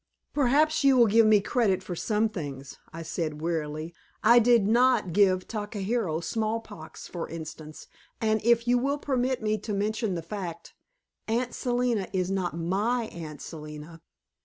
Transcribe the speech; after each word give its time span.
"Perhaps 0.33 0.83
you 0.83 0.97
will 0.97 1.05
give 1.05 1.27
me 1.27 1.41
credit 1.41 1.83
for 1.83 1.95
some 1.95 2.27
things," 2.27 2.79
I 2.91 3.03
said 3.03 3.39
wearily. 3.39 3.93
"I 4.23 4.39
did 4.39 4.65
NOT 4.67 5.13
give 5.13 5.47
Takahiro 5.47 6.21
smallpox, 6.21 7.07
for 7.07 7.29
instance, 7.29 7.85
and 8.19 8.41
if 8.43 8.67
you 8.67 8.79
will 8.79 8.97
permit 8.97 9.43
me 9.43 9.59
to 9.59 9.73
mention 9.75 10.15
the 10.15 10.23
fact 10.23 10.73
Aunt 11.27 11.53
Selina 11.53 12.07
is 12.13 12.31
not 12.31 12.57
MY 12.57 13.09
Aunt 13.13 13.43
Selina." 13.43 14.01